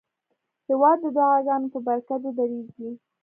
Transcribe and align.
هېواد 0.69 0.97
د 1.01 1.05
دعاګانو 1.17 1.67
په 1.73 1.79
برکت 1.87 2.21
ودریږي. 2.25 2.89